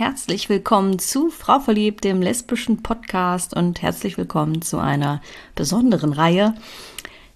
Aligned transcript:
Herzlich 0.00 0.48
willkommen 0.48 0.98
zu 0.98 1.28
Frau 1.28 1.60
Verliebt, 1.60 2.04
dem 2.04 2.22
lesbischen 2.22 2.82
Podcast 2.82 3.54
und 3.54 3.82
herzlich 3.82 4.16
willkommen 4.16 4.62
zu 4.62 4.78
einer 4.78 5.20
besonderen 5.54 6.14
Reihe. 6.14 6.54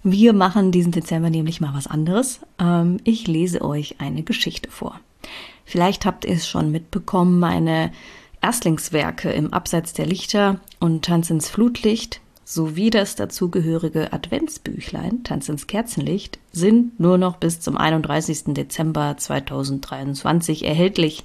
Wir 0.01 0.33
machen 0.33 0.71
diesen 0.71 0.91
Dezember 0.91 1.29
nämlich 1.29 1.61
mal 1.61 1.75
was 1.75 1.85
anderes. 1.85 2.39
Ähm, 2.57 2.97
ich 3.03 3.27
lese 3.27 3.61
euch 3.61 3.97
eine 3.99 4.23
Geschichte 4.23 4.71
vor. 4.71 4.99
Vielleicht 5.63 6.07
habt 6.07 6.25
ihr 6.25 6.33
es 6.33 6.47
schon 6.47 6.71
mitbekommen, 6.71 7.39
meine 7.39 7.91
Erstlingswerke 8.41 9.29
im 9.29 9.53
Abseits 9.53 9.93
der 9.93 10.07
Lichter 10.07 10.59
und 10.79 11.05
Tanz 11.05 11.29
ins 11.29 11.49
Flutlicht 11.49 12.19
sowie 12.45 12.89
das 12.89 13.15
dazugehörige 13.15 14.11
Adventsbüchlein 14.11 15.23
Tanz 15.23 15.49
ins 15.49 15.67
Kerzenlicht 15.67 16.39
sind 16.51 16.99
nur 16.99 17.19
noch 17.19 17.37
bis 17.37 17.59
zum 17.59 17.77
31. 17.77 18.55
Dezember 18.55 19.17
2023 19.17 20.65
erhältlich. 20.65 21.23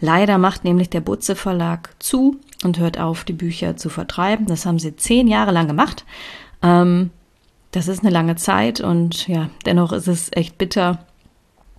Leider 0.00 0.38
macht 0.38 0.64
nämlich 0.64 0.90
der 0.90 1.00
Butze 1.00 1.34
Verlag 1.34 1.90
zu 1.98 2.36
und 2.64 2.78
hört 2.78 2.98
auf, 2.98 3.24
die 3.24 3.32
Bücher 3.32 3.76
zu 3.76 3.88
vertreiben. 3.88 4.46
Das 4.46 4.64
haben 4.64 4.78
sie 4.78 4.96
zehn 4.96 5.26
Jahre 5.26 5.50
lang 5.50 5.66
gemacht. 5.66 6.04
Ähm, 6.62 7.10
das 7.72 7.88
ist 7.88 8.00
eine 8.00 8.10
lange 8.10 8.36
Zeit 8.36 8.80
und 8.80 9.28
ja, 9.28 9.50
dennoch 9.66 9.92
ist 9.92 10.08
es 10.08 10.30
echt 10.32 10.56
bitter 10.56 11.04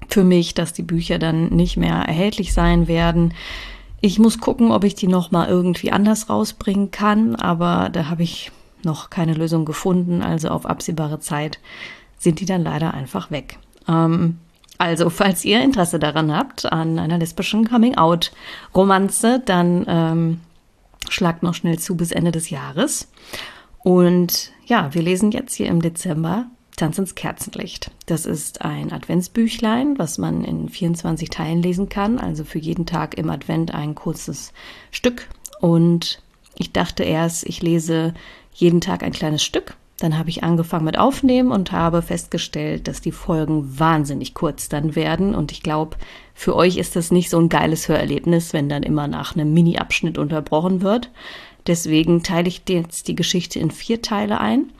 für 0.07 0.23
mich, 0.23 0.53
dass 0.53 0.73
die 0.73 0.83
Bücher 0.83 1.19
dann 1.19 1.47
nicht 1.49 1.77
mehr 1.77 1.95
erhältlich 1.95 2.53
sein 2.53 2.87
werden. 2.87 3.33
Ich 4.01 4.19
muss 4.19 4.39
gucken, 4.39 4.71
ob 4.71 4.83
ich 4.83 4.95
die 4.95 5.07
noch 5.07 5.31
mal 5.31 5.47
irgendwie 5.47 5.91
anders 5.91 6.29
rausbringen 6.29 6.91
kann, 6.91 7.35
aber 7.35 7.89
da 7.89 8.09
habe 8.09 8.23
ich 8.23 8.51
noch 8.83 9.09
keine 9.09 9.33
Lösung 9.33 9.65
gefunden. 9.65 10.21
Also 10.21 10.49
auf 10.49 10.65
absehbare 10.65 11.19
Zeit 11.19 11.59
sind 12.17 12.39
die 12.39 12.45
dann 12.45 12.63
leider 12.63 12.93
einfach 12.93 13.31
weg. 13.31 13.57
Ähm, 13.87 14.37
also, 14.79 15.09
falls 15.09 15.43
ihr 15.43 15.61
Interesse 15.61 15.99
daran 15.99 16.35
habt, 16.35 16.71
an 16.71 16.97
einer 16.99 17.17
lesbischen 17.17 17.67
Coming-out-Romanze, 17.67 19.41
dann 19.45 19.85
ähm, 19.87 20.39
schlagt 21.09 21.43
noch 21.43 21.53
schnell 21.53 21.77
zu 21.77 21.97
bis 21.97 22.13
Ende 22.13 22.31
des 22.31 22.49
Jahres. 22.49 23.11
Und 23.83 24.53
ja, 24.65 24.93
wir 24.93 25.01
lesen 25.01 25.31
jetzt 25.31 25.53
hier 25.55 25.67
im 25.67 25.81
Dezember 25.81 26.45
Tanz 26.77 26.97
ins 26.97 27.15
Kerzenlicht. 27.15 27.91
Das 28.05 28.25
ist 28.25 28.61
ein 28.61 28.93
Adventsbüchlein, 28.93 29.99
was 29.99 30.17
man 30.17 30.45
in 30.45 30.69
24 30.69 31.29
Teilen 31.29 31.61
lesen 31.61 31.89
kann, 31.89 32.17
also 32.17 32.45
für 32.45 32.59
jeden 32.59 32.85
Tag 32.85 33.17
im 33.17 33.29
Advent 33.29 33.73
ein 33.73 33.95
kurzes 33.95 34.53
Stück. 34.91 35.27
Und 35.59 36.21
ich 36.57 36.71
dachte 36.71 37.03
erst, 37.03 37.45
ich 37.45 37.61
lese 37.61 38.13
jeden 38.53 38.79
Tag 38.79 39.03
ein 39.03 39.11
kleines 39.11 39.43
Stück. 39.43 39.75
Dann 39.99 40.17
habe 40.17 40.29
ich 40.29 40.43
angefangen 40.43 40.85
mit 40.85 40.97
Aufnehmen 40.97 41.51
und 41.51 41.73
habe 41.73 42.01
festgestellt, 42.01 42.87
dass 42.87 43.01
die 43.01 43.11
Folgen 43.11 43.79
wahnsinnig 43.79 44.33
kurz 44.33 44.69
dann 44.69 44.95
werden. 44.95 45.35
Und 45.35 45.51
ich 45.51 45.61
glaube, 45.61 45.97
für 46.33 46.55
euch 46.55 46.77
ist 46.77 46.95
das 46.95 47.11
nicht 47.11 47.29
so 47.29 47.37
ein 47.37 47.49
geiles 47.49 47.89
Hörerlebnis, 47.89 48.53
wenn 48.53 48.69
dann 48.69 48.83
immer 48.83 49.07
nach 49.07 49.35
einem 49.35 49.53
Mini-Abschnitt 49.53 50.17
unterbrochen 50.17 50.81
wird. 50.81 51.11
Deswegen 51.67 52.23
teile 52.23 52.47
ich 52.47 52.61
jetzt 52.69 53.09
die 53.09 53.15
Geschichte 53.15 53.59
in 53.59 53.71
vier 53.71 54.01
Teile 54.01 54.39
ein. 54.39 54.71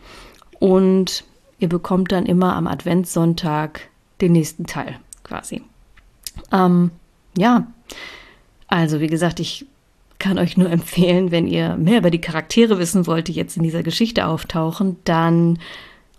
Und 0.59 1.26
ihr 1.59 1.67
bekommt 1.70 2.14
dann 2.14 2.26
immer 2.26 2.56
am 2.56 2.67
Adventssonntag 2.67 3.89
den 4.22 4.31
nächsten 4.31 4.66
Teil 4.66 5.00
quasi. 5.23 5.61
Ähm, 6.54 6.92
ja, 7.38 7.67
also 8.67 9.02
wie 9.02 9.08
gesagt, 9.08 9.42
ich 9.42 9.66
kann 10.20 10.38
euch 10.38 10.58
nur 10.58 10.70
empfehlen, 10.70 11.31
wenn 11.31 11.48
ihr 11.48 11.75
mehr 11.78 12.00
über 12.00 12.12
die 12.12 12.22
Charaktere 12.22 12.78
wissen 12.78 13.08
wollt, 13.08 13.30
die 13.30 13.34
jetzt 13.34 13.58
in 13.58 13.64
dieser 13.64 13.84
Geschichte 13.84 14.28
auftauchen, 14.28 14.98
dann 15.06 15.59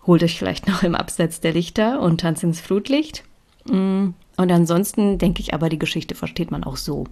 holt 0.06 0.22
euch 0.22 0.38
vielleicht 0.38 0.66
noch 0.66 0.82
im 0.82 0.94
Absatz 0.94 1.40
der 1.40 1.52
Lichter 1.52 2.00
und 2.00 2.22
tanzt 2.22 2.42
ins 2.42 2.60
Flutlicht. 2.60 3.22
Mm, 3.66 4.08
und 4.36 4.50
ansonsten 4.50 5.18
denke 5.18 5.42
ich 5.42 5.52
aber, 5.52 5.68
die 5.68 5.78
Geschichte 5.78 6.14
versteht 6.14 6.50
man 6.50 6.64
auch 6.64 6.78
so. 6.78 7.04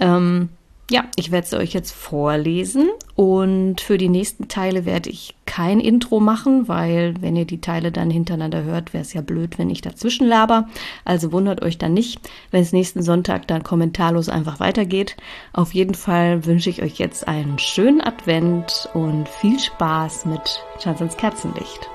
Ähm, 0.00 0.48
ja, 0.90 1.04
ich 1.16 1.30
werde 1.30 1.46
es 1.46 1.52
euch 1.52 1.74
jetzt 1.74 1.92
vorlesen 1.92 2.88
und 3.14 3.80
für 3.80 3.98
die 3.98 4.08
nächsten 4.08 4.48
Teile 4.48 4.86
werde 4.86 5.10
ich 5.10 5.34
kein 5.44 5.80
Intro 5.80 6.18
machen, 6.18 6.66
weil 6.66 7.14
wenn 7.20 7.36
ihr 7.36 7.44
die 7.44 7.60
Teile 7.60 7.92
dann 7.92 8.10
hintereinander 8.10 8.62
hört, 8.62 8.94
wäre 8.94 9.02
es 9.02 9.12
ja 9.12 9.20
blöd, 9.20 9.58
wenn 9.58 9.68
ich 9.68 9.82
dazwischen 9.82 10.26
laber. 10.26 10.66
Also 11.04 11.30
wundert 11.30 11.62
euch 11.62 11.76
dann 11.76 11.92
nicht, 11.92 12.20
wenn 12.50 12.62
es 12.62 12.72
nächsten 12.72 13.02
Sonntag 13.02 13.46
dann 13.48 13.62
kommentarlos 13.62 14.30
einfach 14.30 14.60
weitergeht. 14.60 15.16
Auf 15.52 15.74
jeden 15.74 15.94
Fall 15.94 16.46
wünsche 16.46 16.70
ich 16.70 16.82
euch 16.82 16.98
jetzt 16.98 17.28
einen 17.28 17.58
schönen 17.58 18.00
Advent 18.00 18.88
und 18.94 19.28
viel 19.28 19.58
Spaß 19.58 20.24
mit 20.24 20.62
Chance 20.78 21.04
ins 21.04 21.16
Kerzenlicht. 21.16 21.90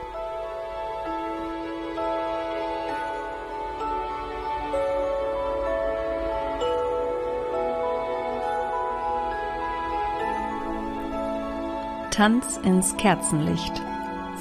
Tanz 12.14 12.60
ins 12.64 12.96
Kerzenlicht 12.98 13.82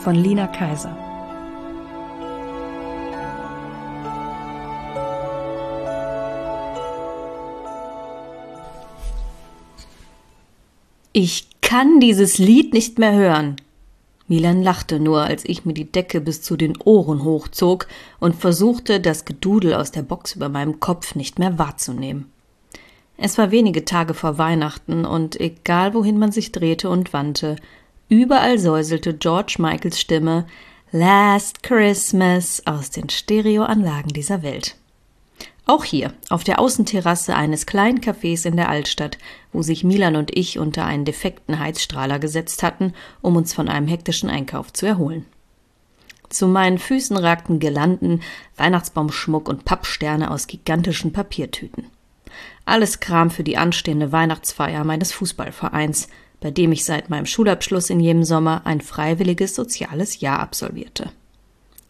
von 0.03 0.15
Lina 0.15 0.47
Kaiser. 0.47 0.95
Ich 11.15 11.49
kann 11.63 11.99
dieses 11.99 12.37
Lied 12.37 12.75
nicht 12.75 12.99
mehr 12.99 13.15
hören. 13.15 13.57
Milan 14.29 14.63
lachte 14.63 15.01
nur, 15.01 15.23
als 15.23 15.43
ich 15.47 15.65
mir 15.65 15.73
die 15.73 15.91
Decke 15.91 16.21
bis 16.21 16.43
zu 16.43 16.59
den 16.59 16.77
Ohren 16.85 17.25
hochzog 17.25 17.89
und 18.21 18.37
versuchte, 18.37 19.01
das 19.01 19.25
Gedudel 19.25 19.73
aus 19.73 19.91
der 19.91 20.03
Box 20.03 20.37
über 20.37 20.51
meinem 20.51 20.79
Kopf 20.79 21.15
nicht 21.15 21.39
mehr 21.39 21.59
wahrzunehmen. 21.59 22.32
Es 23.17 23.39
war 23.39 23.51
wenige 23.51 23.85
Tage 23.85 24.15
vor 24.15 24.39
Weihnachten 24.39 25.05
und 25.05 25.41
egal 25.41 25.95
wohin 25.95 26.19
man 26.19 26.33
sich 26.33 26.53
drehte 26.53 26.91
und 26.91 27.13
wandte, 27.13 27.57
überall 28.09 28.59
säuselte 28.59 29.15
George 29.15 29.57
Michaels 29.59 30.01
Stimme 30.01 30.47
Last 30.91 31.63
Christmas 31.63 32.63
aus 32.67 32.91
den 32.91 33.09
Stereoanlagen 33.09 34.13
dieser 34.13 34.43
Welt. 34.43 34.77
Auch 35.65 35.85
hier, 35.85 36.13
auf 36.29 36.43
der 36.45 36.59
Außenterrasse 36.59 37.35
eines 37.37 37.67
kleinen 37.67 38.01
Cafés 38.01 38.45
in 38.47 38.57
der 38.57 38.69
Altstadt, 38.69 39.17
wo 39.53 39.63
sich 39.63 39.85
Milan 39.85 40.17
und 40.17 40.37
ich 40.37 40.59
unter 40.59 40.85
einen 40.85 41.05
defekten 41.05 41.59
Heizstrahler 41.59 42.19
gesetzt 42.19 42.63
hatten, 42.63 42.93
um 43.21 43.37
uns 43.37 43.55
von 43.55 43.69
einem 43.69 43.87
hektischen 43.87 44.29
Einkauf 44.29 44.73
zu 44.73 44.87
erholen. 44.87 45.25
Zu 46.29 46.49
meinen 46.49 46.79
Füßen 46.79 47.17
ragten 47.17 47.59
Girlanden, 47.59 48.23
Weihnachtsbaumschmuck 48.57 49.49
und 49.49 49.65
Pappsterne 49.65 50.31
aus 50.31 50.47
gigantischen 50.47 51.13
Papiertüten. 51.13 51.87
Alles 52.65 53.01
Kram 53.01 53.31
für 53.31 53.45
die 53.45 53.57
anstehende 53.57 54.13
Weihnachtsfeier 54.13 54.85
meines 54.85 55.13
Fußballvereins, 55.13 56.09
bei 56.41 56.51
dem 56.51 56.73
ich 56.73 56.85
seit 56.85 57.09
meinem 57.09 57.27
Schulabschluss 57.27 57.89
in 57.89 58.01
jedem 58.01 58.25
Sommer 58.25 58.63
ein 58.65 58.81
freiwilliges 58.81 59.55
soziales 59.55 60.21
Jahr 60.21 60.41
absolvierte. 60.41 61.11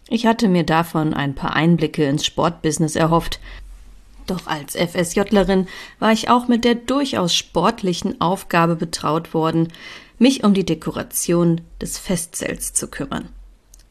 Ich 0.09 0.27
hatte 0.27 0.47
mir 0.49 0.65
davon 0.65 1.15
ein 1.15 1.35
paar 1.35 1.57
Einblicke 1.57 2.05
ins 2.05 2.25
Sportbusiness 2.27 2.97
erhofft, 2.97 3.41
doch 4.27 4.47
als 4.47 4.77
FSJlerin 4.77 5.67
war 5.99 6.13
ich 6.13 6.29
auch 6.29 6.49
mit 6.49 6.65
der 6.65 6.77
durchaus 6.77 7.35
sportlichen 7.35 8.21
Aufgabe 8.21 8.77
betraut 8.77 9.35
worden, 9.35 9.69
mich 10.19 10.45
um 10.45 10.55
die 10.55 10.67
Dekoration 10.67 11.63
des 11.81 11.99
Festzelts 11.99 12.73
zu 12.73 12.89
kümmern. 12.89 13.31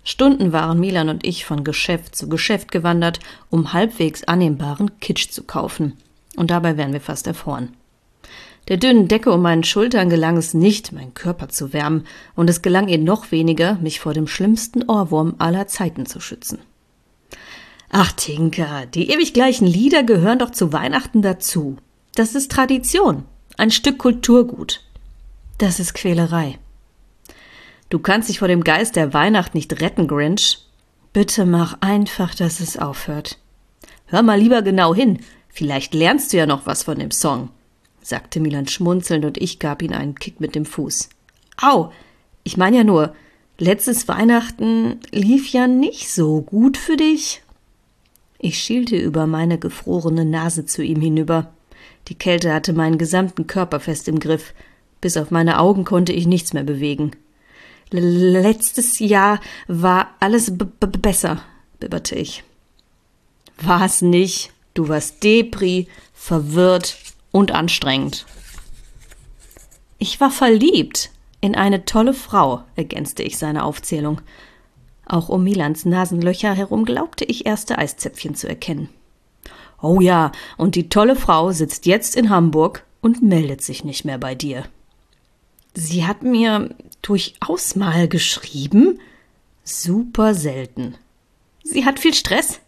Stunden 0.03 0.53
waren 0.53 0.79
Milan 0.79 1.09
und 1.09 1.25
ich 1.25 1.45
von 1.45 1.63
Geschäft 1.63 2.15
zu 2.15 2.29
Geschäft 2.29 2.71
gewandert, 2.71 3.19
um 3.49 3.73
halbwegs 3.73 4.23
annehmbaren 4.23 4.99
Kitsch 4.99 5.29
zu 5.29 5.43
kaufen– 5.43 5.97
und 6.37 6.51
dabei 6.51 6.77
wären 6.77 6.93
wir 6.93 7.01
fast 7.01 7.27
erfroren. 7.27 7.75
Der 8.67 8.77
dünnen 8.77 9.07
Decke 9.07 9.31
um 9.31 9.41
meinen 9.41 9.63
Schultern 9.63 10.09
gelang 10.09 10.37
es 10.37 10.53
nicht, 10.53 10.91
meinen 10.91 11.13
Körper 11.13 11.49
zu 11.49 11.73
wärmen, 11.73 12.05
und 12.35 12.49
es 12.49 12.61
gelang 12.61 12.87
ihr 12.87 12.99
noch 12.99 13.31
weniger, 13.31 13.75
mich 13.81 13.99
vor 13.99 14.13
dem 14.13 14.27
schlimmsten 14.27 14.87
Ohrwurm 14.87 15.35
aller 15.39 15.67
Zeiten 15.67 16.05
zu 16.05 16.19
schützen. 16.19 16.59
Ach, 17.89 18.11
Tinka, 18.13 18.85
die 18.85 19.09
ewig 19.09 19.33
gleichen 19.33 19.67
Lieder 19.67 20.03
gehören 20.03 20.39
doch 20.39 20.51
zu 20.51 20.71
Weihnachten 20.71 21.21
dazu. 21.21 21.77
Das 22.15 22.35
ist 22.35 22.51
Tradition, 22.51 23.25
ein 23.57 23.71
Stück 23.71 23.97
Kulturgut. 23.97 24.81
Das 25.57 25.79
ist 25.79 25.93
Quälerei. 25.93 26.57
Du 27.89 27.99
kannst 27.99 28.29
dich 28.29 28.39
vor 28.39 28.47
dem 28.47 28.63
Geist 28.63 28.95
der 28.95 29.13
Weihnacht 29.13 29.53
nicht 29.53 29.81
retten, 29.81 30.07
Grinch. 30.07 30.59
Bitte 31.11 31.45
mach 31.45 31.77
einfach, 31.81 32.33
dass 32.33 32.61
es 32.61 32.77
aufhört. 32.77 33.37
Hör 34.05 34.21
mal 34.21 34.39
lieber 34.39 34.61
genau 34.61 34.95
hin. 34.95 35.19
Vielleicht 35.51 35.93
lernst 35.93 36.31
du 36.31 36.37
ja 36.37 36.45
noch 36.45 36.65
was 36.65 36.83
von 36.83 36.97
dem 36.97 37.11
Song, 37.11 37.49
sagte 38.01 38.39
Milan 38.39 38.67
schmunzelnd 38.67 39.25
und 39.25 39.37
ich 39.37 39.59
gab 39.59 39.81
ihm 39.81 39.93
einen 39.93 40.15
Kick 40.15 40.39
mit 40.39 40.55
dem 40.55 40.65
Fuß. 40.65 41.09
Au, 41.61 41.91
ich 42.43 42.57
meine 42.57 42.77
ja 42.77 42.83
nur, 42.83 43.13
letztes 43.57 44.07
Weihnachten 44.07 44.99
lief 45.11 45.51
ja 45.51 45.67
nicht 45.67 46.11
so 46.11 46.41
gut 46.41 46.77
für 46.77 46.95
dich. 46.95 47.43
Ich 48.39 48.57
schielte 48.57 48.95
über 48.95 49.27
meine 49.27 49.59
gefrorene 49.59 50.25
Nase 50.25 50.65
zu 50.65 50.81
ihm 50.81 51.01
hinüber. 51.01 51.53
Die 52.07 52.15
Kälte 52.15 52.53
hatte 52.53 52.73
meinen 52.73 52.97
gesamten 52.97 53.45
Körper 53.45 53.79
fest 53.79 54.07
im 54.07 54.19
Griff. 54.19 54.53
Bis 54.99 55.17
auf 55.17 55.29
meine 55.29 55.59
Augen 55.59 55.83
konnte 55.83 56.13
ich 56.13 56.25
nichts 56.25 56.53
mehr 56.53 56.63
bewegen. 56.63 57.11
Letztes 57.91 58.99
Jahr 58.99 59.39
war 59.67 60.15
alles 60.19 60.53
besser, 60.57 61.43
bibberte 61.79 62.15
ich. 62.15 62.43
War's 63.61 64.01
nicht, 64.01 64.51
Du 64.73 64.87
warst 64.87 65.23
Depri, 65.23 65.87
verwirrt 66.13 66.97
und 67.31 67.51
anstrengend. 67.51 68.25
Ich 69.97 70.19
war 70.19 70.31
verliebt 70.31 71.11
in 71.41 71.55
eine 71.55 71.85
tolle 71.85 72.13
Frau, 72.13 72.63
ergänzte 72.75 73.23
ich 73.23 73.37
seine 73.37 73.63
Aufzählung. 73.63 74.21
Auch 75.05 75.29
um 75.29 75.43
Milans 75.43 75.85
Nasenlöcher 75.85 76.53
herum 76.53 76.85
glaubte 76.85 77.25
ich 77.25 77.45
erste 77.45 77.77
Eiszäpfchen 77.77 78.35
zu 78.35 78.47
erkennen. 78.47 78.89
Oh 79.81 79.99
ja, 79.99 80.31
und 80.57 80.75
die 80.75 80.89
tolle 80.89 81.15
Frau 81.15 81.51
sitzt 81.51 81.85
jetzt 81.85 82.15
in 82.15 82.29
Hamburg 82.29 82.85
und 83.01 83.23
meldet 83.23 83.61
sich 83.61 83.83
nicht 83.83 84.05
mehr 84.05 84.19
bei 84.19 84.35
dir. 84.35 84.65
Sie 85.73 86.05
hat 86.05 86.21
mir 86.21 86.75
durchaus 87.01 87.75
mal 87.75 88.07
geschrieben. 88.07 88.99
Super 89.63 90.35
selten. 90.35 90.95
Sie 91.63 91.85
hat 91.85 91.99
viel 91.99 92.13
Stress. 92.13 92.59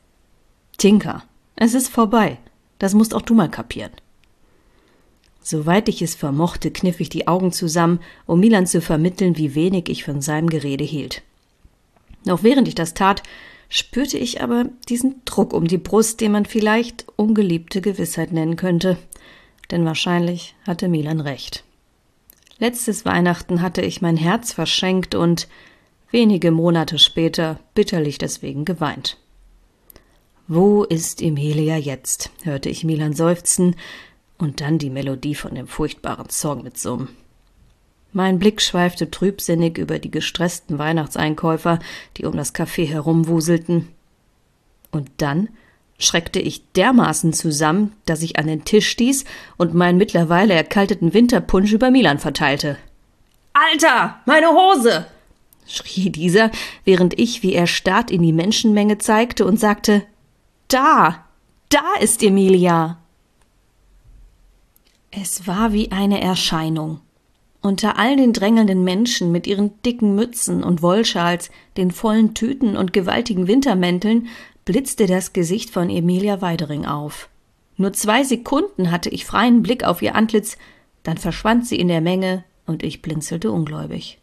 Tinker, 0.78 1.24
es 1.56 1.74
ist 1.74 1.90
vorbei. 1.90 2.38
Das 2.80 2.94
musst 2.94 3.14
auch 3.14 3.22
du 3.22 3.34
mal 3.34 3.50
kapieren. 3.50 3.92
Soweit 5.42 5.90
ich 5.90 6.02
es 6.02 6.16
vermochte, 6.16 6.72
kniff 6.72 7.00
ich 7.00 7.10
die 7.10 7.28
Augen 7.28 7.52
zusammen, 7.52 8.00
um 8.26 8.40
Milan 8.40 8.66
zu 8.66 8.82
vermitteln, 8.82 9.38
wie 9.38 9.56
wenig 9.56 9.90
ich 9.90 10.04
von 10.04 10.22
seinem 10.22 10.50
Gerede 10.50 10.86
hielt. 10.86 11.22
Noch 12.26 12.44
während 12.44 12.68
ich 12.68 12.76
das 12.76 12.94
tat, 12.94 13.24
spürte 13.68 14.18
ich 14.18 14.42
aber 14.42 14.66
diesen 14.88 15.22
Druck 15.26 15.54
um 15.54 15.68
die 15.68 15.78
Brust, 15.78 16.22
den 16.22 16.32
man 16.32 16.46
vielleicht 16.46 17.06
ungeliebte 17.18 17.82
Gewissheit 17.82 18.32
nennen 18.32 18.56
könnte. 18.56 18.98
Denn 19.72 19.84
wahrscheinlich 19.84 20.56
hatte 20.66 20.88
Milan 20.88 21.20
recht. 21.20 21.64
Letztes 22.60 23.04
Weihnachten 23.04 23.62
hatte 23.62 23.82
ich 23.82 24.02
mein 24.02 24.16
Herz 24.16 24.54
verschenkt 24.54 25.16
und 25.16 25.50
wenige 26.12 26.52
Monate 26.52 27.00
später 27.00 27.60
bitterlich 27.74 28.18
deswegen 28.18 28.64
geweint. 28.64 29.18
Wo 30.56 30.84
ist 30.84 31.20
Emilia 31.24 31.78
jetzt? 31.78 32.30
hörte 32.44 32.70
ich 32.70 32.84
Milan 32.84 33.14
seufzen 33.14 33.76
und 34.38 34.62
dann 34.62 34.78
die 34.78 34.92
Melodie 34.92 35.34
von 35.34 35.56
dem 35.56 35.66
furchtbaren 35.66 36.30
Song 36.30 36.62
mitsummen. 36.62 37.08
Mein 38.12 38.38
Blick 38.38 38.62
schweifte 38.62 39.10
trübsinnig 39.10 39.80
über 39.80 39.98
die 39.98 40.12
gestressten 40.12 40.78
Weihnachtseinkäufer, 40.78 41.80
die 42.18 42.26
um 42.26 42.38
das 42.38 42.54
Café 42.54 42.86
herumwuselten. 42.86 43.88
Und 44.92 45.10
dann 45.18 45.50
schreckte 45.98 46.40
ich 46.40 46.72
dermaßen 46.74 47.34
zusammen, 47.34 47.94
dass 48.06 48.22
ich 48.22 48.38
an 48.38 48.46
den 48.46 48.64
Tisch 48.64 48.90
stieß 48.90 49.26
und 49.58 49.74
meinen 49.74 49.98
mittlerweile 49.98 50.54
erkalteten 50.54 51.16
Winterpunsch 51.16 51.74
über 51.74 51.90
Milan 51.90 52.20
verteilte. 52.20 52.78
Alter, 53.54 54.22
meine 54.28 54.50
Hose! 54.50 55.08
schrie 55.66 56.12
dieser, 56.12 56.52
während 56.86 57.18
ich 57.18 57.42
wie 57.42 57.56
erstarrt 57.56 58.12
in 58.12 58.22
die 58.22 58.34
Menschenmenge 58.34 59.00
zeigte 59.00 59.48
und 59.48 59.60
sagte 59.60 60.04
Da, 60.74 61.26
da 61.70 61.84
ist 62.02 62.24
Emilia. 62.24 62.98
Es 65.12 65.46
war 65.46 65.72
wie 65.72 65.92
eine 65.92 66.20
Erscheinung. 66.20 67.00
Unter 67.62 68.00
all 68.00 68.16
den 68.16 68.34
drängelnden 68.34 68.84
Menschen 68.84 69.32
mit 69.32 69.46
ihren 69.46 69.80
dicken 69.84 70.16
Mützen 70.16 70.64
und 70.64 70.82
Wollschals, 70.82 71.52
den 71.78 71.92
vollen 71.92 72.34
Tüten 72.34 72.76
und 72.76 72.92
gewaltigen 72.92 73.46
Wintermänteln 73.46 74.30
blitzte 74.66 75.06
das 75.06 75.32
Gesicht 75.32 75.70
von 75.70 75.92
Emilia 75.92 76.42
Weidering 76.42 76.88
auf. 76.88 77.30
Nur 77.78 77.94
zwei 77.94 78.24
Sekunden 78.24 78.90
hatte 78.90 79.12
ich 79.12 79.26
freien 79.26 79.62
Blick 79.62 79.84
auf 79.84 80.02
ihr 80.02 80.16
Antlitz, 80.16 80.58
dann 81.04 81.20
verschwand 81.20 81.68
sie 81.68 81.78
in 81.78 81.88
der 81.88 82.02
Menge 82.02 82.46
und 82.66 82.82
ich 82.82 83.04
blinzelte 83.04 83.52
ungläubig. 83.52 84.23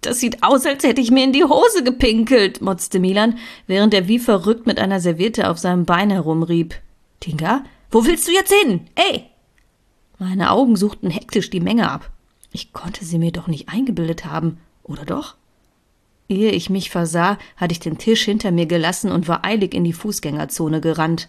Das 0.00 0.20
sieht 0.20 0.42
aus, 0.42 0.64
als 0.64 0.84
hätte 0.84 1.00
ich 1.00 1.10
mir 1.10 1.24
in 1.24 1.32
die 1.32 1.44
Hose 1.44 1.82
gepinkelt, 1.82 2.60
motzte 2.60 3.00
Milan, 3.00 3.38
während 3.66 3.94
er 3.94 4.06
wie 4.06 4.18
verrückt 4.18 4.66
mit 4.66 4.78
einer 4.78 5.00
Serviette 5.00 5.50
auf 5.50 5.58
seinem 5.58 5.84
Bein 5.84 6.10
herumrieb. 6.10 6.76
Tinka, 7.20 7.64
wo 7.90 8.04
willst 8.04 8.28
du 8.28 8.32
jetzt 8.32 8.52
hin? 8.52 8.86
Ey! 8.94 9.24
Meine 10.18 10.50
Augen 10.50 10.76
suchten 10.76 11.10
hektisch 11.10 11.50
die 11.50 11.60
Menge 11.60 11.90
ab. 11.90 12.10
Ich 12.52 12.72
konnte 12.72 13.04
sie 13.04 13.18
mir 13.18 13.32
doch 13.32 13.48
nicht 13.48 13.68
eingebildet 13.68 14.24
haben, 14.24 14.58
oder 14.84 15.04
doch? 15.04 15.36
Ehe 16.28 16.50
ich 16.50 16.70
mich 16.70 16.90
versah, 16.90 17.38
hatte 17.56 17.72
ich 17.72 17.80
den 17.80 17.98
Tisch 17.98 18.24
hinter 18.24 18.50
mir 18.50 18.66
gelassen 18.66 19.10
und 19.10 19.28
war 19.28 19.44
eilig 19.44 19.74
in 19.74 19.84
die 19.84 19.92
Fußgängerzone 19.92 20.80
gerannt. 20.80 21.28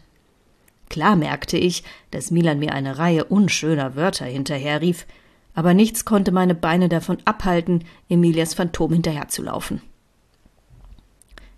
Klar 0.90 1.16
merkte 1.16 1.58
ich, 1.58 1.84
dass 2.12 2.32
Milan 2.32 2.60
mir 2.60 2.74
eine 2.74 2.98
Reihe 2.98 3.24
unschöner 3.26 3.96
Wörter 3.96 4.26
hinterherrief, 4.26 5.06
aber 5.60 5.74
nichts 5.74 6.06
konnte 6.06 6.32
meine 6.32 6.56
Beine 6.56 6.88
davon 6.88 7.18
abhalten, 7.26 7.84
Emilias 8.08 8.54
Phantom 8.54 8.94
hinterherzulaufen. 8.94 9.82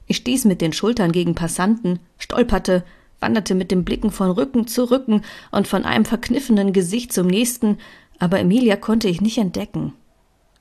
Ich 0.08 0.18
stieß 0.18 0.46
mit 0.46 0.60
den 0.60 0.74
Schultern 0.74 1.12
gegen 1.12 1.36
Passanten, 1.36 2.00
stolperte, 2.18 2.84
wanderte 3.20 3.54
mit 3.54 3.70
den 3.70 3.86
Blicken 3.86 4.10
von 4.10 4.32
Rücken 4.32 4.66
zu 4.66 4.90
Rücken 4.90 5.22
und 5.52 5.68
von 5.68 5.86
einem 5.86 6.06
verkniffenen 6.06 6.74
Gesicht 6.74 7.14
zum 7.14 7.28
nächsten, 7.28 7.78
aber 8.18 8.40
Emilia 8.40 8.76
konnte 8.76 9.08
ich 9.08 9.22
nicht 9.22 9.38
entdecken. 9.38 9.94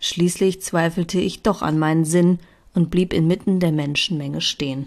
Schließlich 0.00 0.60
zweifelte 0.60 1.19
ich 1.19 1.42
doch 1.42 1.62
an 1.62 1.78
meinen 1.78 2.04
Sinn 2.04 2.40
und 2.75 2.90
blieb 2.90 3.14
inmitten 3.14 3.58
der 3.58 3.72
Menschenmenge 3.72 4.42
stehen. 4.42 4.87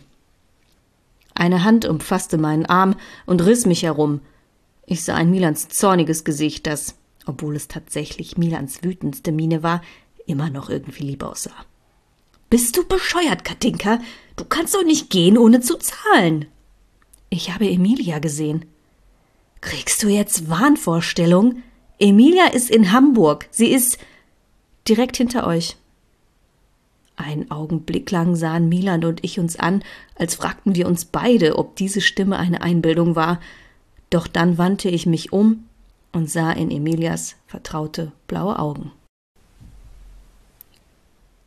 Eine 1.33 1.63
Hand 1.63 1.85
umfasste 1.85 2.37
meinen 2.37 2.67
Arm 2.67 2.97
und 3.25 3.43
riss 3.43 3.65
mich 3.65 3.81
herum. 3.81 4.21
Ich 4.85 5.03
sah 5.03 5.15
ein 5.15 5.31
Milans 5.31 5.69
zorniges 5.69 6.23
Gesicht, 6.23 6.67
das, 6.67 6.93
obwohl 7.25 7.55
es 7.55 7.67
tatsächlich 7.67 8.37
Milans 8.37 8.83
wütendste 8.83 9.31
Miene 9.31 9.63
war, 9.63 9.81
immer 10.25 10.49
noch 10.49 10.69
irgendwie 10.69 11.03
lieb 11.03 11.23
aussah. 11.23 11.65
Bist 12.49 12.77
du 12.77 12.85
bescheuert, 12.85 13.43
Katinka? 13.43 13.99
Du 14.35 14.45
kannst 14.45 14.75
doch 14.75 14.83
nicht 14.83 15.09
gehen, 15.09 15.37
ohne 15.37 15.61
zu 15.61 15.77
zahlen. 15.77 16.45
Ich 17.29 17.51
habe 17.51 17.69
Emilia 17.69 18.19
gesehen. 18.19 18.65
Kriegst 19.61 20.03
du 20.03 20.07
jetzt 20.07 20.49
Wahnvorstellung? 20.49 21.63
Emilia 21.97 22.47
ist 22.47 22.69
in 22.69 22.91
Hamburg. 22.91 23.47
Sie 23.49 23.71
ist 23.71 23.97
direkt 24.87 25.17
hinter 25.17 25.47
euch. 25.47 25.77
Einen 27.15 27.49
Augenblick 27.49 28.11
lang 28.11 28.35
sahen 28.35 28.69
Milan 28.69 29.05
und 29.05 29.23
ich 29.23 29.39
uns 29.39 29.55
an, 29.55 29.83
als 30.15 30.35
fragten 30.35 30.75
wir 30.75 30.87
uns 30.87 31.05
beide, 31.05 31.57
ob 31.57 31.75
diese 31.75 32.01
Stimme 32.01 32.37
eine 32.37 32.61
Einbildung 32.61 33.15
war. 33.15 33.39
Doch 34.09 34.27
dann 34.27 34.57
wandte 34.57 34.89
ich 34.89 35.05
mich 35.05 35.31
um 35.31 35.63
und 36.13 36.29
sah 36.29 36.51
in 36.51 36.71
Emilias 36.71 37.35
vertraute 37.45 38.13
blaue 38.27 38.57
Augen. 38.57 38.91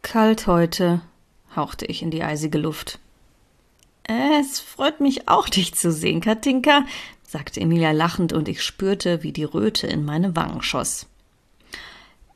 Kalt 0.02 0.46
heute, 0.46 1.00
hauchte 1.56 1.86
ich 1.86 2.02
in 2.02 2.10
die 2.10 2.22
eisige 2.22 2.58
Luft. 2.58 2.98
Es 4.04 4.60
freut 4.60 5.00
mich 5.00 5.28
auch, 5.28 5.48
dich 5.48 5.74
zu 5.74 5.90
sehen, 5.90 6.20
Katinka, 6.20 6.84
sagte 7.24 7.60
Emilia 7.60 7.90
lachend, 7.90 8.32
und 8.32 8.48
ich 8.48 8.62
spürte, 8.62 9.22
wie 9.22 9.32
die 9.32 9.44
Röte 9.44 9.86
in 9.86 10.04
meine 10.04 10.36
Wangen 10.36 10.62
schoss. 10.62 11.06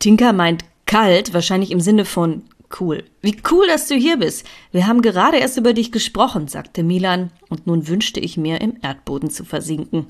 Tinka 0.01 0.33
meint 0.33 0.65
kalt, 0.87 1.33
wahrscheinlich 1.35 1.71
im 1.71 1.81
Sinne 1.81 2.05
von 2.05 2.43
Cool. 2.79 3.05
Wie 3.21 3.37
cool, 3.51 3.67
dass 3.67 3.89
du 3.89 3.97
hier 3.97 4.17
bist. 4.17 4.47
Wir 4.71 4.87
haben 4.87 5.03
gerade 5.03 5.39
erst 5.39 5.57
über 5.57 5.73
dich 5.73 5.91
gesprochen, 5.91 6.47
sagte 6.47 6.85
Milan, 6.85 7.31
und 7.49 7.67
nun 7.67 7.89
wünschte 7.89 8.21
ich 8.21 8.37
mir, 8.37 8.61
im 8.61 8.77
Erdboden 8.81 9.29
zu 9.29 9.45
versinken. 9.45 10.07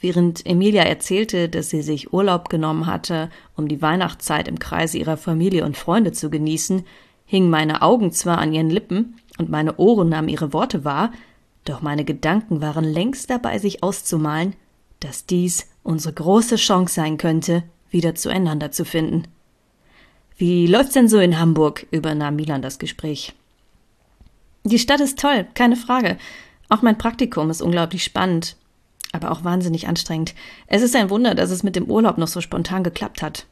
Während 0.00 0.46
Emilia 0.46 0.84
erzählte, 0.84 1.48
dass 1.48 1.70
sie 1.70 1.82
sich 1.82 2.12
Urlaub 2.12 2.48
genommen 2.48 2.86
hatte, 2.86 3.30
um 3.56 3.66
die 3.66 3.82
Weihnachtszeit 3.82 4.46
im 4.46 4.58
Kreise 4.58 4.98
ihrer 4.98 5.16
Familie 5.16 5.64
und 5.64 5.76
Freunde 5.76 6.12
zu 6.12 6.30
genießen, 6.30 6.84
hingen 7.26 7.50
meine 7.50 7.82
Augen 7.82 8.12
zwar 8.12 8.38
an 8.38 8.52
ihren 8.52 8.70
Lippen 8.70 9.16
und 9.38 9.50
meine 9.50 9.76
Ohren 9.76 10.08
nahmen 10.08 10.28
ihre 10.28 10.52
Worte 10.52 10.84
wahr, 10.84 11.12
doch 11.64 11.82
meine 11.82 12.04
Gedanken 12.04 12.60
waren 12.60 12.84
längst 12.84 13.28
dabei, 13.28 13.58
sich 13.58 13.82
auszumalen, 13.82 14.54
dass 15.00 15.26
dies 15.26 15.68
unsere 15.82 16.14
große 16.14 16.56
Chance 16.56 16.94
sein 16.94 17.18
könnte, 17.18 17.64
wieder 17.90 18.14
zueinander 18.14 18.70
zu 18.70 18.84
finden. 18.84 19.24
Wie 20.36 20.66
läuft's 20.66 20.94
denn 20.94 21.08
so 21.08 21.18
in 21.18 21.38
Hamburg? 21.38 21.86
übernahm 21.90 22.36
Milan 22.36 22.62
das 22.62 22.78
Gespräch. 22.78 23.34
Die 24.64 24.78
Stadt 24.78 25.00
ist 25.00 25.18
toll, 25.18 25.46
keine 25.54 25.76
Frage. 25.76 26.16
Auch 26.68 26.82
mein 26.82 26.98
Praktikum 26.98 27.50
ist 27.50 27.62
unglaublich 27.62 28.04
spannend, 28.04 28.56
aber 29.12 29.30
auch 29.30 29.44
wahnsinnig 29.44 29.88
anstrengend. 29.88 30.34
Es 30.66 30.82
ist 30.82 30.94
ein 30.94 31.10
Wunder, 31.10 31.34
dass 31.34 31.50
es 31.50 31.62
mit 31.62 31.76
dem 31.76 31.84
Urlaub 31.84 32.18
noch 32.18 32.28
so 32.28 32.40
spontan 32.40 32.84
geklappt 32.84 33.22
hat. 33.22 33.46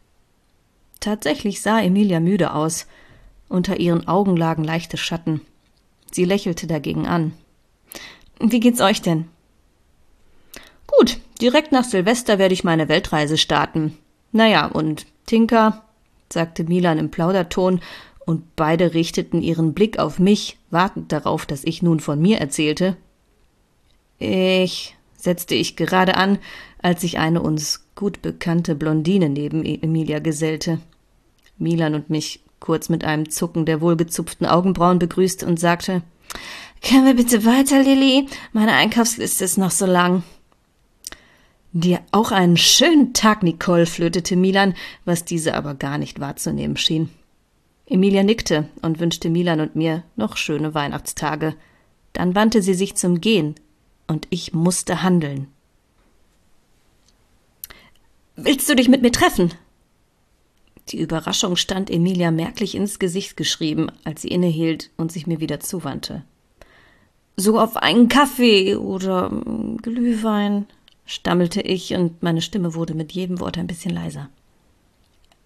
Tatsächlich 1.00 1.60
sah 1.60 1.80
Emilia 1.80 2.20
müde 2.20 2.52
aus. 2.52 2.86
Unter 3.48 3.78
ihren 3.78 4.08
Augen 4.08 4.36
lagen 4.36 4.64
leichte 4.64 4.96
Schatten. 4.96 5.40
Sie 6.10 6.24
lächelte 6.24 6.66
dagegen 6.66 7.06
an. 7.06 7.32
Wie 8.40 8.60
geht's 8.60 8.80
euch 8.80 9.02
denn? 9.02 9.28
Gut, 10.86 11.18
direkt 11.40 11.72
nach 11.72 11.84
Silvester 11.84 12.38
werde 12.38 12.54
ich 12.54 12.64
meine 12.64 12.88
Weltreise 12.88 13.38
starten. 13.38 13.96
Naja, 14.32 14.66
und 14.66 15.06
Tinka, 15.26 15.84
sagte 16.32 16.64
Milan 16.64 16.98
im 16.98 17.10
Plauderton, 17.10 17.80
und 18.24 18.56
beide 18.56 18.92
richteten 18.92 19.40
ihren 19.40 19.72
Blick 19.72 19.98
auf 19.98 20.18
mich, 20.18 20.58
wartend 20.70 21.12
darauf, 21.12 21.46
dass 21.46 21.64
ich 21.64 21.82
nun 21.82 22.00
von 22.00 22.20
mir 22.20 22.38
erzählte. 22.38 22.96
Ich, 24.18 24.96
setzte 25.26 25.56
ich 25.56 25.74
gerade 25.74 26.16
an, 26.16 26.38
als 26.80 27.00
sich 27.00 27.18
eine 27.18 27.42
uns 27.42 27.84
gut 27.96 28.22
bekannte 28.22 28.76
Blondine 28.76 29.28
neben 29.28 29.64
e- 29.64 29.80
Emilia 29.82 30.20
gesellte. 30.20 30.78
Milan 31.58 31.96
und 31.96 32.10
mich 32.10 32.40
kurz 32.60 32.88
mit 32.88 33.02
einem 33.02 33.28
Zucken 33.28 33.66
der 33.66 33.80
wohlgezupften 33.80 34.46
Augenbrauen 34.46 35.00
begrüßte 35.00 35.44
und 35.44 35.58
sagte, 35.58 36.02
können 36.80 37.06
wir 37.06 37.14
bitte 37.14 37.44
weiter, 37.44 37.82
Lilly? 37.82 38.28
Meine 38.52 38.72
Einkaufsliste 38.72 39.44
ist 39.44 39.58
noch 39.58 39.72
so 39.72 39.84
lang. 39.84 40.22
Dir 41.72 42.00
auch 42.12 42.30
einen 42.30 42.56
schönen 42.56 43.12
Tag, 43.12 43.42
Nicole, 43.42 43.86
flötete 43.86 44.36
Milan, 44.36 44.74
was 45.04 45.24
diese 45.24 45.54
aber 45.54 45.74
gar 45.74 45.98
nicht 45.98 46.20
wahrzunehmen 46.20 46.76
schien. 46.76 47.10
Emilia 47.86 48.22
nickte 48.22 48.68
und 48.80 49.00
wünschte 49.00 49.28
Milan 49.28 49.60
und 49.60 49.74
mir 49.74 50.04
noch 50.14 50.36
schöne 50.36 50.72
Weihnachtstage. 50.72 51.56
Dann 52.12 52.36
wandte 52.36 52.62
sie 52.62 52.74
sich 52.74 52.94
zum 52.94 53.20
Gehen, 53.20 53.56
und 54.06 54.26
ich 54.30 54.52
musste 54.52 55.02
handeln. 55.02 55.48
Willst 58.36 58.68
du 58.68 58.76
dich 58.76 58.88
mit 58.88 59.02
mir 59.02 59.12
treffen? 59.12 59.54
Die 60.90 61.00
Überraschung 61.00 61.56
stand 61.56 61.90
Emilia 61.90 62.30
merklich 62.30 62.74
ins 62.74 62.98
Gesicht 62.98 63.36
geschrieben, 63.36 63.90
als 64.04 64.22
sie 64.22 64.28
innehielt 64.28 64.90
und 64.96 65.10
sich 65.10 65.26
mir 65.26 65.40
wieder 65.40 65.58
zuwandte. 65.58 66.22
So 67.36 67.58
auf 67.58 67.76
einen 67.76 68.08
Kaffee 68.08 68.76
oder 68.76 69.30
hm, 69.30 69.78
Glühwein, 69.78 70.66
stammelte 71.04 71.60
ich, 71.60 71.94
und 71.94 72.22
meine 72.22 72.42
Stimme 72.42 72.74
wurde 72.74 72.94
mit 72.94 73.12
jedem 73.12 73.40
Wort 73.40 73.58
ein 73.58 73.66
bisschen 73.66 73.92
leiser. 73.92 74.28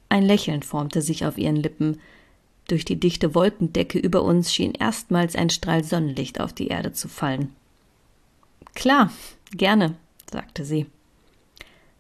Ein 0.08 0.24
Lächeln 0.24 0.62
formte 0.62 1.02
sich 1.02 1.24
auf 1.24 1.38
ihren 1.38 1.56
Lippen. 1.56 2.00
Durch 2.68 2.84
die 2.84 2.98
dichte 2.98 3.34
Wolkendecke 3.34 3.98
über 3.98 4.22
uns 4.22 4.52
schien 4.52 4.72
erstmals 4.72 5.36
ein 5.36 5.50
Strahl 5.50 5.84
Sonnenlicht 5.84 6.40
auf 6.40 6.52
die 6.52 6.68
Erde 6.68 6.92
zu 6.92 7.08
fallen. 7.08 7.54
Klar, 8.74 9.12
gerne, 9.52 9.96
sagte 10.30 10.64
sie. 10.64 10.86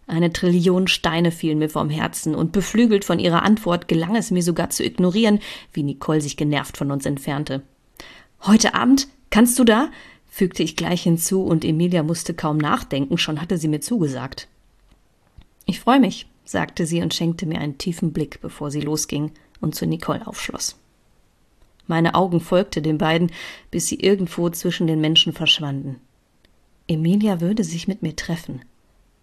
Eine 0.06 0.32
Trillion 0.32 0.88
Steine 0.88 1.30
fielen 1.30 1.58
mir 1.58 1.70
vom 1.70 1.88
Herzen, 1.88 2.34
und 2.34 2.50
beflügelt 2.50 3.04
von 3.04 3.20
ihrer 3.20 3.44
Antwort 3.44 3.86
gelang 3.86 4.16
es 4.16 4.32
mir 4.32 4.42
sogar 4.42 4.70
zu 4.70 4.84
ignorieren, 4.84 5.38
wie 5.72 5.84
Nicole 5.84 6.20
sich 6.20 6.36
genervt 6.36 6.76
von 6.76 6.90
uns 6.90 7.06
entfernte. 7.06 7.62
Heute 8.42 8.74
Abend? 8.74 9.08
Kannst 9.30 9.58
du 9.58 9.64
da? 9.64 9.90
fügte 10.28 10.62
ich 10.62 10.76
gleich 10.76 11.02
hinzu, 11.02 11.44
und 11.44 11.64
Emilia 11.64 12.02
musste 12.02 12.34
kaum 12.34 12.58
nachdenken, 12.58 13.18
schon 13.18 13.40
hatte 13.40 13.56
sie 13.56 13.68
mir 13.68 13.80
zugesagt. 13.80 14.48
Ich 15.64 15.78
freue 15.78 16.00
mich, 16.00 16.26
sagte 16.44 16.86
sie 16.86 17.02
und 17.02 17.14
schenkte 17.14 17.46
mir 17.46 17.60
einen 17.60 17.78
tiefen 17.78 18.12
Blick, 18.12 18.40
bevor 18.40 18.72
sie 18.72 18.80
losging 18.80 19.30
und 19.60 19.76
zu 19.76 19.86
Nicole 19.86 20.26
aufschloss. 20.26 20.76
Meine 21.86 22.14
Augen 22.16 22.40
folgte 22.40 22.82
den 22.82 22.98
beiden, 22.98 23.30
bis 23.70 23.86
sie 23.86 24.00
irgendwo 24.00 24.50
zwischen 24.50 24.88
den 24.88 25.00
Menschen 25.00 25.32
verschwanden. 25.32 26.00
Emilia 26.90 27.40
würde 27.40 27.62
sich 27.62 27.86
mit 27.86 28.02
mir 28.02 28.16
treffen. 28.16 28.62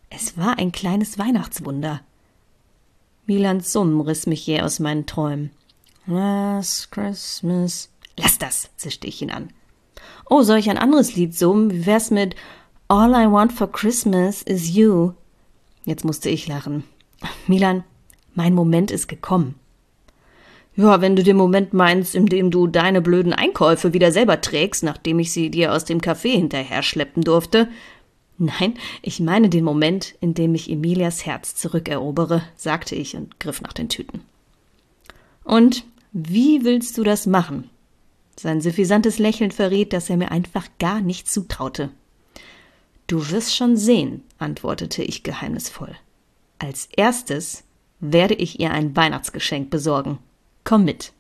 Es 0.10 0.38
war 0.38 0.58
ein 0.58 0.72
kleines 0.72 1.20
Weihnachtswunder. 1.20 2.00
Milans 3.26 3.74
Summen 3.74 4.00
riss 4.00 4.26
mich 4.26 4.48
jäh 4.48 4.62
aus 4.62 4.80
meinen 4.80 5.06
Träumen. 5.06 5.52
Last 6.06 6.92
Christmas. 6.92 7.90
Lass 8.16 8.38
das, 8.38 8.70
zischte 8.78 9.08
ich 9.08 9.22
ihn 9.22 9.32
an. 9.32 9.50
Oh, 10.30 10.44
soll 10.44 10.60
ich 10.60 10.70
ein 10.70 10.78
anderes 10.78 11.16
Lied 11.16 11.36
summen? 11.38 11.70
Wie 11.72 11.86
wär's 11.86 12.10
mit 12.10 12.38
All 12.88 13.12
I 13.12 13.30
want 13.30 13.52
for 13.52 13.70
Christmas 13.70 14.44
is 14.44 14.74
you? 14.74 15.12
Jetzt 15.84 16.06
musste 16.06 16.30
ich 16.30 16.48
lachen. 16.48 16.86
Milan, 17.48 17.84
mein 18.34 18.54
Moment 18.54 18.92
ist 18.92 19.10
gekommen. 19.10 19.56
Ja, 20.78 21.02
wenn 21.02 21.16
du 21.16 21.24
den 21.24 21.36
Moment 21.36 21.74
meinst, 21.74 22.14
in 22.14 22.28
dem 22.28 22.52
du 22.52 22.68
deine 22.68 23.02
blöden 23.02 23.34
Einkäufe 23.34 23.94
wieder 23.94 24.12
selber 24.12 24.42
trägst, 24.42 24.84
nachdem 24.84 25.18
ich 25.18 25.32
sie 25.32 25.50
dir 25.50 25.74
aus 25.74 25.86
dem 25.86 26.00
Café 26.00 26.30
hinterher 26.30 26.84
schleppen 26.84 27.24
durfte, 27.24 27.68
Nein, 28.40 28.76
ich 29.02 29.20
meine 29.20 29.50
den 29.50 29.64
Moment, 29.64 30.14
in 30.22 30.36
dem 30.36 30.54
ich 30.54 30.70
Emilias 30.70 31.26
Herz 31.26 31.56
zurückerobere, 31.56 32.44
sagte 32.56 32.94
ich 32.94 33.16
und 33.16 33.40
griff 33.40 33.62
nach 33.62 33.74
den 33.74 33.90
Tüten. 33.90 34.22
Und 35.44 35.86
wie 36.12 36.64
willst 36.64 37.00
du 37.00 37.04
das 37.04 37.26
machen? 37.26 37.72
Sein 38.40 38.62
suffisantes 38.62 39.18
Lächeln 39.18 39.50
verriet, 39.50 39.92
dass 39.92 40.12
er 40.12 40.18
mir 40.18 40.30
einfach 40.30 40.68
gar 40.78 41.02
nicht 41.02 41.28
zutraute. 41.28 41.90
Du 43.08 43.32
wirst 43.32 43.56
schon 43.56 43.76
sehen, 43.76 44.24
antwortete 44.38 45.02
ich 45.02 45.24
geheimnisvoll. 45.24 45.96
Als 46.60 46.90
erstes 46.96 47.64
werde 48.00 48.36
ich 48.36 48.60
ihr 48.60 48.70
ein 48.70 48.96
Weihnachtsgeschenk 48.96 49.72
besorgen. 49.72 50.20
Komm 50.68 50.84
mit. 50.84 51.14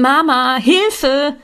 Mama, 0.00 0.58
Hilfe! 0.58 1.36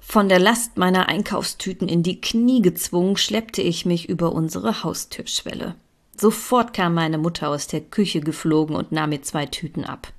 Von 0.00 0.28
der 0.28 0.40
Last 0.40 0.76
meiner 0.76 1.08
Einkaufstüten 1.08 1.88
in 1.88 2.02
die 2.02 2.20
Knie 2.20 2.60
gezwungen, 2.60 3.16
schleppte 3.16 3.62
ich 3.62 3.86
mich 3.86 4.08
über 4.08 4.32
unsere 4.32 4.82
Haustürschwelle. 4.82 5.76
Sofort 6.16 6.72
kam 6.72 6.94
meine 6.94 7.18
Mutter 7.18 7.50
aus 7.50 7.68
der 7.68 7.82
Küche 7.82 8.18
geflogen 8.18 8.74
und 8.74 8.90
nahm 8.90 9.10
mir 9.10 9.22
zwei 9.22 9.46
Tüten 9.46 9.84
ab. 9.84 10.12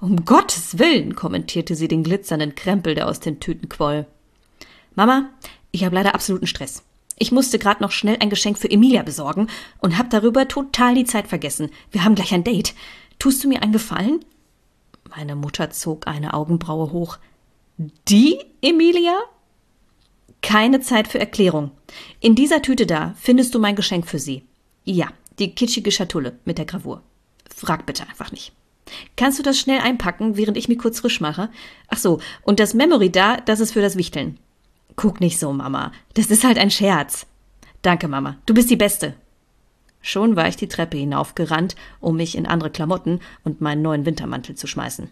Um 0.00 0.24
Gottes 0.24 0.80
Willen, 0.80 1.14
kommentierte 1.14 1.76
sie 1.76 1.86
den 1.86 2.02
glitzernden 2.02 2.56
Krempel, 2.56 2.96
der 2.96 3.06
aus 3.06 3.20
den 3.20 3.38
Tüten 3.38 3.68
quoll. 3.68 4.04
Mama, 4.96 5.30
ich 5.70 5.84
habe 5.84 5.94
leider 5.94 6.16
absoluten 6.16 6.48
Stress. 6.48 6.82
Ich 7.16 7.30
musste 7.30 7.60
gerade 7.60 7.82
noch 7.82 7.92
schnell 7.92 8.16
ein 8.18 8.30
Geschenk 8.30 8.58
für 8.58 8.70
Emilia 8.70 9.02
besorgen 9.02 9.46
und 9.78 9.98
habe 9.98 10.08
darüber 10.08 10.48
total 10.48 10.96
die 10.96 11.04
Zeit 11.04 11.28
vergessen. 11.28 11.70
Wir 11.92 12.04
haben 12.04 12.16
gleich 12.16 12.34
ein 12.34 12.42
Date. 12.42 12.74
Tust 13.18 13.42
du 13.42 13.48
mir 13.48 13.62
einen 13.62 13.72
Gefallen? 13.72 14.24
Meine 15.16 15.36
Mutter 15.36 15.70
zog 15.70 16.06
eine 16.06 16.34
Augenbraue 16.34 16.92
hoch. 16.92 17.18
Die 18.08 18.38
Emilia? 18.62 19.16
Keine 20.42 20.80
Zeit 20.80 21.08
für 21.08 21.18
Erklärung. 21.18 21.70
In 22.20 22.34
dieser 22.34 22.62
Tüte 22.62 22.86
da 22.86 23.14
findest 23.18 23.54
du 23.54 23.58
mein 23.58 23.76
Geschenk 23.76 24.06
für 24.06 24.18
sie. 24.18 24.44
Ja, 24.84 25.08
die 25.38 25.54
kitschige 25.54 25.90
Schatulle 25.90 26.38
mit 26.44 26.58
der 26.58 26.66
Gravur. 26.66 27.02
Frag 27.54 27.86
bitte 27.86 28.02
einfach 28.02 28.30
nicht. 28.30 28.52
Kannst 29.16 29.38
du 29.38 29.42
das 29.42 29.58
schnell 29.58 29.80
einpacken, 29.80 30.36
während 30.36 30.56
ich 30.56 30.68
mich 30.68 30.78
kurz 30.78 31.00
frisch 31.00 31.20
mache? 31.20 31.48
Ach 31.88 31.96
so, 31.96 32.20
und 32.42 32.60
das 32.60 32.74
Memory 32.74 33.10
da, 33.10 33.38
das 33.38 33.60
ist 33.60 33.72
für 33.72 33.80
das 33.80 33.96
Wichteln. 33.96 34.38
Guck 34.96 35.20
nicht 35.20 35.38
so, 35.38 35.52
Mama. 35.52 35.92
Das 36.14 36.26
ist 36.26 36.44
halt 36.44 36.58
ein 36.58 36.70
Scherz. 36.70 37.26
Danke, 37.82 38.08
Mama. 38.08 38.36
Du 38.46 38.54
bist 38.54 38.70
die 38.70 38.76
Beste. 38.76 39.14
Schon 40.06 40.36
war 40.36 40.46
ich 40.46 40.56
die 40.56 40.68
Treppe 40.68 40.98
hinaufgerannt, 40.98 41.76
um 41.98 42.18
mich 42.18 42.36
in 42.36 42.44
andere 42.44 42.68
Klamotten 42.68 43.20
und 43.42 43.62
meinen 43.62 43.80
neuen 43.80 44.04
Wintermantel 44.04 44.54
zu 44.54 44.66
schmeißen. 44.66 45.08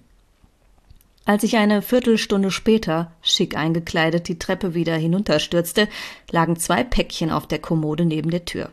Als 1.24 1.44
ich 1.44 1.56
eine 1.56 1.80
Viertelstunde 1.80 2.50
später, 2.50 3.10
schick 3.22 3.56
eingekleidet, 3.56 4.28
die 4.28 4.38
Treppe 4.38 4.74
wieder 4.74 4.94
hinunterstürzte, 4.94 5.88
lagen 6.30 6.56
zwei 6.56 6.84
Päckchen 6.84 7.30
auf 7.30 7.46
der 7.46 7.58
Kommode 7.58 8.04
neben 8.04 8.30
der 8.30 8.44
Tür. 8.44 8.68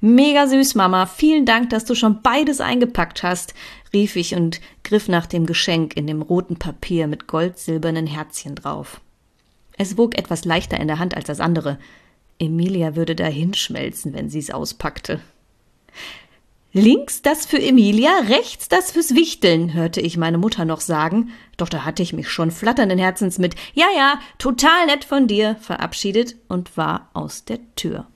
Mega 0.00 0.46
süß, 0.46 0.76
Mama. 0.76 1.04
Vielen 1.04 1.44
Dank, 1.44 1.68
dass 1.68 1.84
du 1.84 1.94
schon 1.94 2.22
beides 2.22 2.62
eingepackt 2.62 3.22
hast, 3.22 3.52
rief 3.92 4.16
ich 4.16 4.34
und 4.34 4.62
griff 4.82 5.08
nach 5.08 5.26
dem 5.26 5.44
Geschenk 5.44 5.94
in 5.94 6.06
dem 6.06 6.22
roten 6.22 6.56
Papier 6.56 7.06
mit 7.06 7.26
goldsilbernen 7.26 8.06
Herzchen 8.06 8.54
drauf. 8.54 9.02
Es 9.76 9.98
wog 9.98 10.16
etwas 10.16 10.46
leichter 10.46 10.80
in 10.80 10.88
der 10.88 11.00
Hand 11.00 11.14
als 11.14 11.26
das 11.26 11.40
andere. 11.40 11.78
Emilia 12.38 12.96
würde 12.96 13.14
dahinschmelzen, 13.14 14.14
wenn 14.14 14.30
sie 14.30 14.38
es 14.38 14.50
auspackte. 14.50 15.20
Links 16.76 17.22
das 17.22 17.46
für 17.46 17.62
Emilia, 17.62 18.10
rechts 18.28 18.68
das 18.68 18.90
fürs 18.90 19.14
Wichteln, 19.14 19.74
hörte 19.74 20.00
ich 20.00 20.16
meine 20.16 20.38
Mutter 20.38 20.64
noch 20.64 20.80
sagen, 20.80 21.30
doch 21.56 21.68
da 21.68 21.84
hatte 21.84 22.02
ich 22.02 22.12
mich 22.12 22.28
schon 22.28 22.50
flatternden 22.50 22.98
Herzens 22.98 23.38
mit 23.38 23.54
Ja, 23.74 23.86
ja, 23.96 24.18
total 24.38 24.86
nett 24.86 25.04
von 25.04 25.28
dir 25.28 25.54
verabschiedet 25.60 26.34
und 26.48 26.76
war 26.76 27.10
aus 27.12 27.44
der 27.44 27.60
Tür. 27.76 28.08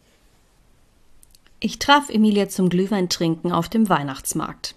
Ich 1.61 1.78
traf 1.78 2.11
Emilia 2.11 2.49
zum 2.49 2.68
Glühweintrinken 2.68 3.52
auf 3.52 3.68
dem 3.68 3.88
Weihnachtsmarkt. 3.88 4.75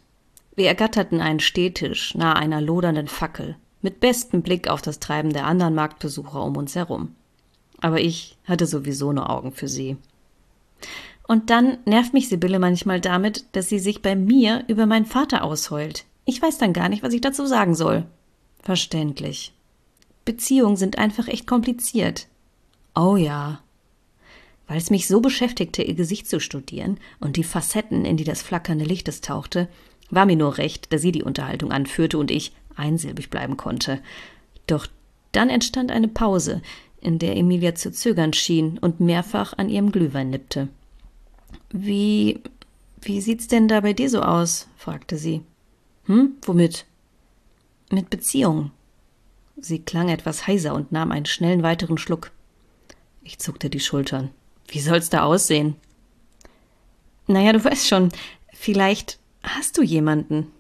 Wir 0.55 0.67
ergatterten 0.67 1.19
einen 1.19 1.39
Stehtisch 1.39 2.13
nahe 2.13 2.35
einer 2.35 2.61
lodernden 2.61 3.07
Fackel, 3.07 3.55
mit 3.81 3.99
bestem 3.99 4.43
Blick 4.43 4.67
auf 4.67 4.83
das 4.83 4.99
Treiben 4.99 5.33
der 5.33 5.47
anderen 5.47 5.73
Marktbesucher 5.73 6.43
um 6.43 6.55
uns 6.55 6.75
herum. 6.75 7.15
Aber 7.79 7.99
ich 7.99 8.37
hatte 8.45 8.67
sowieso 8.67 9.11
nur 9.11 9.31
Augen 9.31 9.53
für 9.53 9.67
sie. 9.67 9.97
Und 11.31 11.49
dann 11.49 11.77
nervt 11.85 12.11
mich 12.11 12.27
Sibylle 12.27 12.59
manchmal 12.59 12.99
damit, 12.99 13.45
dass 13.53 13.69
sie 13.69 13.79
sich 13.79 14.01
bei 14.01 14.17
mir 14.17 14.65
über 14.67 14.85
meinen 14.85 15.05
Vater 15.05 15.45
ausheult. 15.45 16.03
Ich 16.25 16.41
weiß 16.41 16.57
dann 16.57 16.73
gar 16.73 16.89
nicht, 16.89 17.03
was 17.03 17.13
ich 17.13 17.21
dazu 17.21 17.45
sagen 17.45 17.73
soll. 17.73 18.03
Verständlich. 18.61 19.53
Beziehungen 20.25 20.75
sind 20.75 20.97
einfach 20.97 21.29
echt 21.29 21.47
kompliziert. 21.47 22.27
Oh 22.95 23.15
ja. 23.15 23.61
Weil 24.67 24.77
es 24.77 24.89
mich 24.89 25.07
so 25.07 25.21
beschäftigte, 25.21 25.83
ihr 25.83 25.93
Gesicht 25.93 26.27
zu 26.27 26.41
studieren 26.41 26.99
und 27.21 27.37
die 27.37 27.45
Facetten, 27.45 28.03
in 28.03 28.17
die 28.17 28.25
das 28.25 28.41
flackernde 28.41 28.83
Lichtes 28.83 29.21
tauchte, 29.21 29.69
war 30.09 30.25
mir 30.25 30.35
nur 30.35 30.57
recht, 30.57 30.91
dass 30.91 31.01
sie 31.01 31.13
die 31.13 31.23
Unterhaltung 31.23 31.71
anführte 31.71 32.17
und 32.17 32.29
ich 32.29 32.51
einsilbig 32.75 33.29
bleiben 33.29 33.55
konnte. 33.55 34.01
Doch 34.67 34.85
dann 35.31 35.49
entstand 35.49 35.91
eine 35.91 36.09
Pause, 36.09 36.61
in 36.99 37.19
der 37.19 37.37
Emilia 37.37 37.73
zu 37.73 37.89
zögern 37.93 38.33
schien 38.33 38.77
und 38.79 38.99
mehrfach 38.99 39.57
an 39.57 39.69
ihrem 39.69 39.93
Glühwein 39.93 40.29
nippte. 40.29 40.67
Wie, 41.71 42.41
wie 43.01 43.21
sieht's 43.21 43.47
denn 43.47 43.67
da 43.67 43.81
bei 43.81 43.93
dir 43.93 44.09
so 44.09 44.21
aus? 44.21 44.67
fragte 44.77 45.17
sie. 45.17 45.41
Hm, 46.05 46.35
womit? 46.41 46.85
Mit 47.89 48.09
Beziehungen. 48.09 48.71
Sie 49.57 49.79
klang 49.79 50.09
etwas 50.09 50.47
heiser 50.47 50.73
und 50.73 50.91
nahm 50.91 51.11
einen 51.11 51.25
schnellen 51.25 51.63
weiteren 51.63 51.97
Schluck. 51.97 52.31
Ich 53.23 53.39
zuckte 53.39 53.69
die 53.69 53.79
Schultern. 53.79 54.31
Wie 54.67 54.79
soll's 54.79 55.09
da 55.09 55.23
aussehen? 55.23 55.75
Naja, 57.27 57.53
du 57.53 57.63
weißt 57.63 57.87
schon, 57.87 58.09
vielleicht 58.53 59.19
hast 59.43 59.77
du 59.77 59.83
jemanden. 59.83 60.51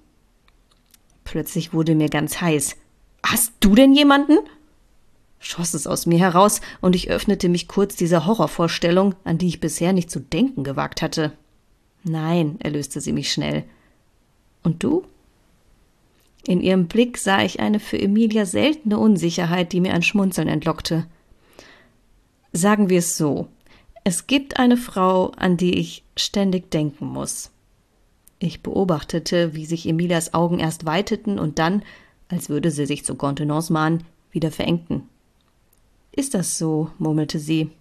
Plötzlich 1.23 1.73
wurde 1.73 1.95
mir 1.95 2.09
ganz 2.09 2.41
heiß. 2.41 2.75
Hast 3.23 3.53
du 3.59 3.75
denn 3.75 3.93
jemanden? 3.93 4.37
Schoss 5.41 5.73
es 5.73 5.87
aus 5.87 6.05
mir 6.05 6.19
heraus, 6.19 6.61
und 6.79 6.95
ich 6.95 7.09
öffnete 7.09 7.49
mich 7.49 7.67
kurz 7.67 7.95
dieser 7.95 8.25
Horrorvorstellung, 8.25 9.15
an 9.25 9.37
die 9.37 9.47
ich 9.47 9.59
bisher 9.59 9.91
nicht 9.91 10.09
zu 10.09 10.21
denken 10.21 10.63
gewagt 10.63 11.01
hatte. 11.01 11.33
Nein, 12.03 12.55
erlöste 12.59 13.01
sie 13.01 13.11
mich 13.11 13.31
schnell. 13.31 13.65
Und 14.63 14.83
du? 14.83 15.03
In 16.45 16.61
ihrem 16.61 16.87
Blick 16.87 17.17
sah 17.17 17.43
ich 17.43 17.59
eine 17.59 17.79
für 17.79 17.99
Emilia 17.99 18.45
seltene 18.45 18.97
Unsicherheit, 18.97 19.73
die 19.73 19.81
mir 19.81 19.93
ein 19.93 20.03
Schmunzeln 20.03 20.47
entlockte. 20.47 21.05
Sagen 22.53 22.89
wir 22.89 22.99
es 22.99 23.17
so. 23.17 23.47
Es 24.03 24.25
gibt 24.25 24.57
eine 24.57 24.77
Frau, 24.77 25.31
an 25.37 25.57
die 25.57 25.77
ich 25.77 26.03
ständig 26.15 26.71
denken 26.71 27.05
muss. 27.05 27.51
Ich 28.39 28.63
beobachtete, 28.63 29.53
wie 29.53 29.65
sich 29.65 29.87
Emilias 29.87 30.33
Augen 30.33 30.59
erst 30.59 30.85
weiteten 30.85 31.37
und 31.37 31.59
dann, 31.59 31.83
als 32.27 32.49
würde 32.49 32.71
sie 32.71 32.87
sich 32.87 33.05
zur 33.05 33.17
Kontenance 33.17 33.71
mahnen, 33.71 34.03
wieder 34.31 34.51
verengten. 34.51 35.03
Ist 36.11 36.33
das 36.33 36.57
so? 36.57 36.91
murmelte 36.97 37.39
sie. 37.39 37.71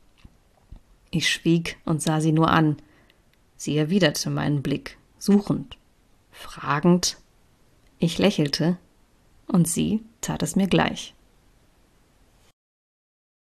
Ich 1.11 1.29
schwieg 1.29 1.79
und 1.85 2.03
sah 2.03 2.21
sie 2.21 2.33
nur 2.33 2.51
an. 2.51 2.77
Sie 3.57 3.77
erwiderte 3.77 4.31
meinen 4.31 4.63
Blick, 4.63 4.99
suchend, 5.19 5.77
fragend. 6.31 7.19
Ich 7.99 8.19
lächelte, 8.19 8.79
und 9.47 9.69
sie 9.69 10.03
tat 10.21 10.43
es 10.43 10.57
mir 10.57 10.69
gleich. 10.69 11.15